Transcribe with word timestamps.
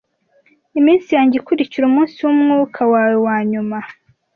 iminsi 0.79 1.09
yanjye 1.17 1.35
ikurikira 1.37 1.83
umunsi 1.87 2.17
wumwuka 2.25 2.81
wawe 2.91 3.15
wanyuma 3.25 3.77